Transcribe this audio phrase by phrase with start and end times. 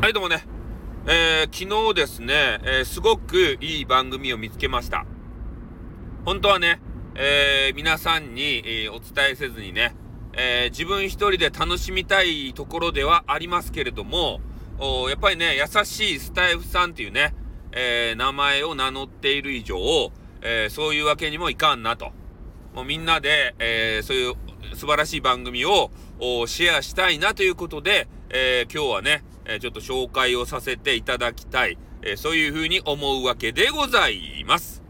[0.00, 0.46] はい、どうもね。
[1.06, 5.04] えー、昨日ですね、えー、すごくいい番組を見つけました。
[6.24, 6.80] 本当はね、
[7.14, 9.94] えー、皆さんに、えお伝えせずにね、
[10.32, 14.40] え自分一人で楽しみたいところではありますけれども、
[15.10, 17.34] やっぱりね、優しいスタイフさんっていうね、
[17.72, 19.76] え名前を名乗っている以上、
[20.40, 22.12] えそういうわけにもいかんなと。
[22.74, 24.34] もうみんなで、えそういう
[24.74, 25.90] 素晴らしい番組を
[26.46, 34.82] シェアしたいなということで、え今日はね、えちょっと紹介をさせていただきたい、えそういうふうに思うわけでございます。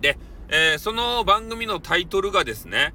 [0.00, 2.94] で、えその番組のタイトルがですね、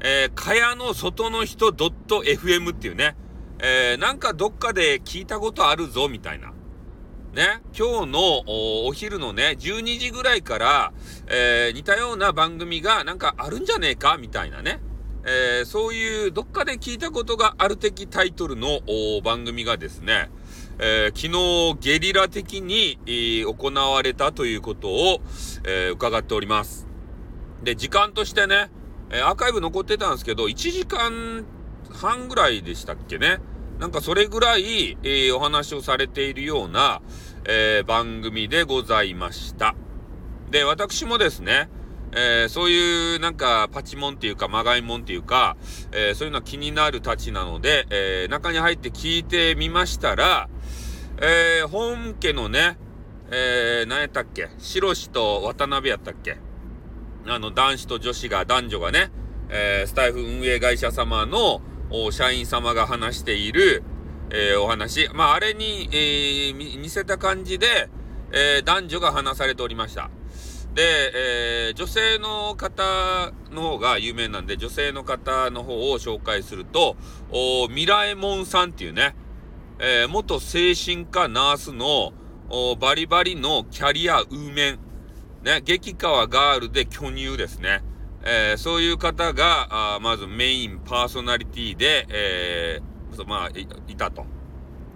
[0.00, 3.14] えー、かやの外の人 .fm っていうね、
[3.60, 6.52] え、なんかどっかで聞いたことあるぞみたいな。
[7.34, 8.42] ね、今日の
[8.86, 10.92] お昼のね、12時ぐらいから、
[11.28, 14.80] え、似たような番組がなんかあるんじゃねえかみたいなね。
[15.24, 18.80] えー、そういうどっかで聞いたことがある的タイトルの
[19.22, 20.30] 番組がですね、
[20.78, 25.20] えー、昨日ゲリラ的に、えー、行われたということを、
[25.64, 26.88] え伺っております。
[27.62, 28.70] で、時間としてね、
[29.10, 31.44] えアーカイブ残ってたんですけど、1時間
[31.92, 33.38] 半ぐらいでしたっけね。
[33.78, 37.00] なんかそれぐらい、えお話をされているような、
[37.44, 39.76] え番組でございました。
[40.50, 41.68] で、私もですね、
[42.14, 45.56] えー、そういうなんかパチモンっていうかまがいもんっていうか、
[45.92, 50.48] えー、そういうのは気になるたちなので、えー、中に入って聞いてみましたら、
[51.20, 52.76] え本家のね、
[53.30, 56.38] えー、何やったっけ白氏と渡辺やったっけ
[57.26, 59.10] あの、男子と女子が、男女がね、
[59.48, 61.62] えスタイフ運営会社様の
[62.10, 63.84] 社員様が話している、
[64.30, 65.08] えお話。
[65.14, 67.88] まあ、あれに、え似せた感じで、
[68.32, 70.10] え男女が話されておりました。
[70.74, 76.96] で、えー、女性の方の方が有名なんで、女性の方の方を紹介すると、
[77.30, 79.14] おミラエモンさんっていうね、
[79.78, 82.12] えー、元精神科ナースの
[82.48, 84.78] おバリバリのキャリアウーメン、
[85.42, 87.82] ね、激川ガールで巨乳ですね。
[88.24, 94.24] えー、そういう方が、あまずメインパーソナリティで、えー、まあい、いたと。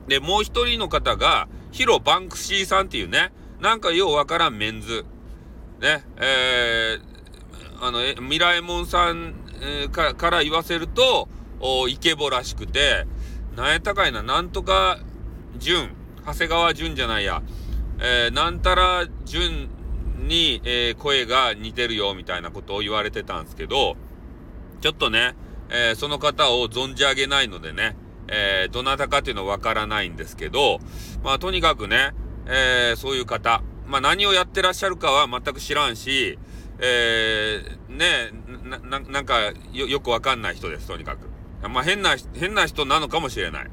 [0.09, 5.05] で、もう一人の方が、ヒロ・バンクシーさんっていうね、なんかようわからんメンズ。
[5.81, 11.29] ね、えー、あの、え、ミラエモンさん、えー、かから言わせると、
[11.61, 13.07] おイケボらしくて、
[13.57, 14.99] なんやったかいな、なんとか、
[15.59, 15.95] 淳、
[16.25, 17.43] 長谷川淳じゃないや、
[17.99, 19.69] えー、なんたら淳
[20.19, 23.97] に、えー、声が似てるよ、みたいなことを言われてたんですけど、
[24.81, 25.35] ちょっとね、
[25.69, 27.97] えー、その方を存じ上げないのでね、
[28.29, 30.81] えー、どなたかっていうのはわからないんですけど、
[31.23, 32.13] まあ、とにかくね、
[32.47, 36.39] えー、そういう方、まあ、何をやってらっしゃるかは全く知らんし、
[36.79, 38.31] えー、ね
[38.65, 41.29] な、なんかよ、よくわかんない人です、とにかく。
[41.69, 43.71] まあ、変な、変な人なのかもしれない。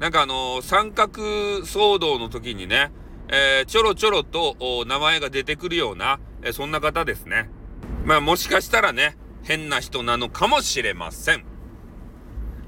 [0.00, 1.22] なんかあのー、三角
[1.60, 2.90] 騒動の時にね、
[3.28, 7.48] えー、ちょろちょろと名前が出てくるような、えー、そんな方ですね。
[8.04, 11.44] まあ、もしかしたらね、変な人なのかもしれません。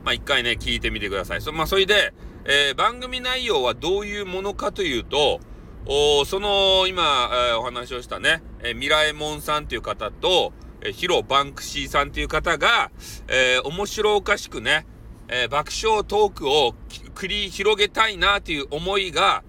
[0.05, 1.41] まあ、一回ね、聞いてみてください。
[1.41, 2.15] そ、まあ、それで、
[2.45, 5.41] えー、番組内容はどういうものかというと、
[5.87, 12.91] おその、今、えー、お話をしたね、えー、ミラエモンさんという方と、えー、ヒロ・バンクシーさんという方が、
[13.28, 14.87] えー、面白おかしくね、
[15.28, 16.75] えー、爆笑トークを
[17.15, 19.43] 繰り広げたいなという思いが、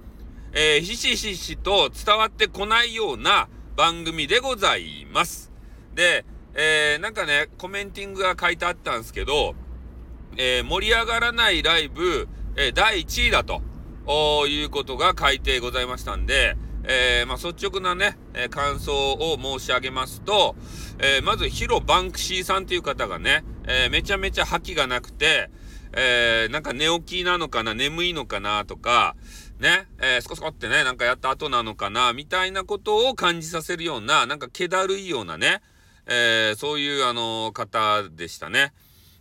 [0.51, 3.47] えー、ひしひしと伝わってこないような
[3.77, 5.53] 番組でございます。
[5.93, 9.55] で、えー、なんかね、コメンティングが書いてあったんですけど、
[10.35, 13.61] えー、盛り上がらないライブ、えー、第1位だと。
[14.07, 20.55] おいうことが書いてございましたんで、えー、まあ、率直なね、えー、感想を申し上げますと、
[20.99, 25.49] えー、まずヒロ・バンクシーさんという方がね、えめちゃめちゃ覇気がなくて、
[25.93, 29.15] えなんか寝起きなのかな、眠いのかなとか、
[29.59, 35.61] ね、えー、スコスコってね、なんかやった後なのかな、みたいなことを感じさせるような、なんか気だるいようなね、
[36.05, 38.73] えそういうあの方でしたね。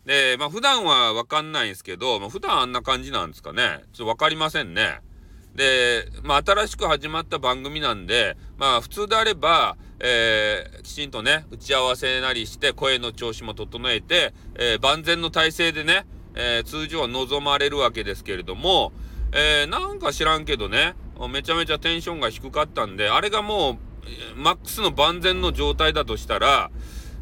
[0.06, 3.80] で、まあ普段はわかんないんですけど、まあ普段あんな感じなんですかね。
[3.92, 5.00] ちょっとわかりませんね。
[5.54, 18.92] で、まあ新しく始まった番組なんで、まあ普通であれば、えー、きちんとね、打ち合わせなりして声の調子も整えて、えー、万全の体制でね、えー、通常は望まれるわけですけれども、
[19.32, 20.94] えー、なんか知らんけどね、
[21.30, 23.78] めちゃめちゃテンションが低かったんで、あれがも
[24.36, 26.70] う、マックスの万全の状態だとしたら、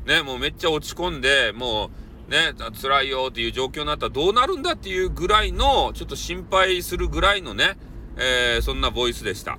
[0.07, 1.91] ね、もうめっちゃ落ち込んで、もう、
[2.33, 7.77] ね、辛いよっていう状況になったらどうなるんだっていうぐらいの、ちょっと心配するぐらいのね、
[8.17, 9.59] えー、そんなボイスでした。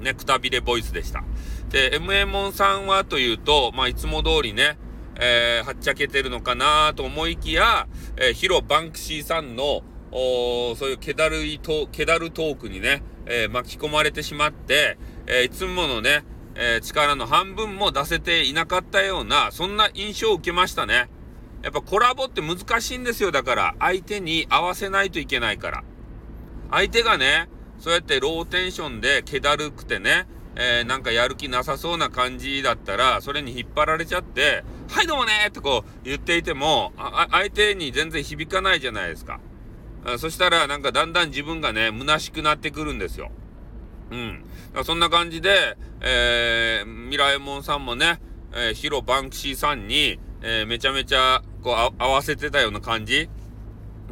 [0.00, 1.22] ね、くたびれボイスでした。
[1.68, 4.78] で、MA モンさんはというと、まあ、いつも通りね、
[5.16, 7.86] えー、はっちゃけてるのかなと思いきや、
[8.16, 14.96] えー、ヒロ・バンクシーさんのおそういう気だるいと、気だるトークにね、えー、巻き込まれてしまって、
[15.26, 16.24] えー、いつものね、
[16.54, 21.08] えー、力の半分も出せていなかったような、そんな印象を受けましたね。
[21.62, 23.30] やっぱコラボって難しいんですよ。
[23.30, 25.84] だから、相手に合わせないといけないから。
[26.70, 27.48] 相手がね、
[27.78, 36.92] そうやってローテンションで気だるくてね、えー、なんかやる気なさそうな感じだったら、それに引っ張られちゃって、はいどうもねってこう言っていても、
[37.30, 39.40] 相手に全然響かないじゃないですか。
[40.18, 43.30] そしたらなんかだんだん自分がね、虚しくなってくるんですよ。
[44.10, 44.44] うん。
[44.84, 48.20] そんな感じで、えー、ミラエモンさんもね、
[48.52, 53.28] えー、ヒロバンクシーさんに、えー、めちゃめちゃ、こう、合わせてたような感じ？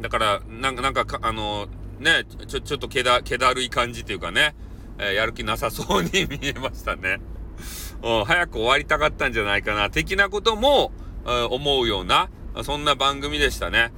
[0.01, 1.67] だから、なんか、なんか、あの、
[1.99, 4.55] ね、ちょ、ちょっと気だ、気だるい感じというかね、
[4.97, 7.19] えー、やる気なさそうに 見えましたね。
[8.01, 10.91] うん、早く終わりたかったんじゃないかな、的なことも、
[11.25, 12.29] えー、思うような、
[12.63, 13.91] そんな番組でしたね。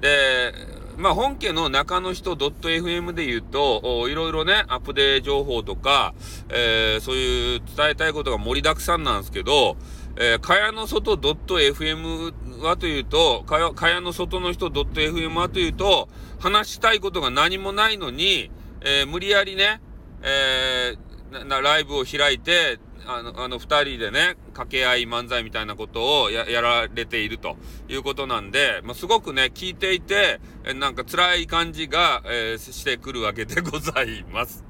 [0.00, 0.52] で、
[0.98, 6.12] まあ、本家の中の人 .fm で言うと、いろいろね、アップデート情報とか、
[6.48, 9.76] えー、そういう伝えたいことが盛りだくさんなんですけど、
[10.20, 16.08] えー、かやの外 .fm はというと、かや、かやの外の人 .fm はというと、
[16.40, 18.50] 話したいことが何もないのに、
[18.80, 19.80] えー、無理やりね、
[20.22, 27.56] えー、な、ライブを開いて、あの、あの、二人でね、掛け合い漫才みたいなことをや、やられていると
[27.88, 34.64] いうことなんで、まあ、すごくね、聞いていて、えなんか辛い感じが、えー、してくるわけでございます。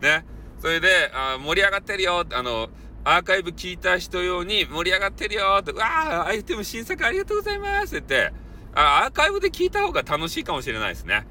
[0.00, 0.26] ね。
[0.58, 2.68] それで、あ盛り上がってるよあの、
[3.04, 8.34] アーカイブ聞いた人用に盛り上がってるよって、わあ、アイテム新作ありがとうございますって言って、
[8.74, 11.26] あアーカイブで聞いた方が楽しいかもしれないですね。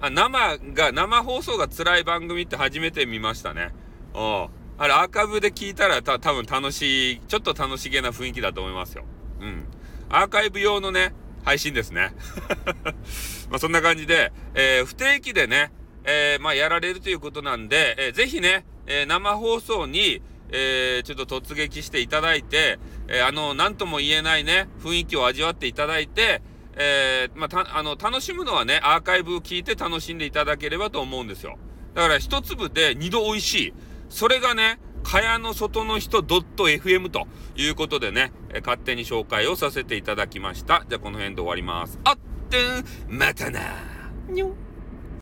[0.00, 3.74] あ生が、生放送が辛い番組って初めて見ましたね。
[4.14, 4.48] うん。
[4.78, 9.04] あれ、アーカイブで聞いたらた多分楽しい、ちょっと楽しげな雰囲気だと思いますよ。
[9.40, 9.64] うん。
[10.08, 11.12] アーカイブ用のね、
[11.44, 12.12] 配信ですね。
[13.50, 15.72] まあそんな感じで、えー、不定期でね、
[16.04, 22.78] えー、まあやられるということなんで、えー、ぜひね、えー、生放送に、えー、ちょっと突撃していただいて、
[23.08, 26.42] えー、あの、なんとも言えないね、雰囲気を味わっていただいて、
[26.76, 31.58] えー、まあ、た、あの、楽しむのはね、アーカイブを聞いて楽しんでいただければと思うんですよ。
[31.94, 33.74] だから一粒で二度美味しい。
[34.10, 37.26] それがね、蚊帳の外の人 .fm と
[37.56, 40.84] いうことでね、え勝手に紹介をさせていただきました。
[40.88, 41.98] じゃあこの辺で終わります。
[42.04, 42.18] あっ
[42.50, 43.60] てん、またな
[44.28, 44.54] にょ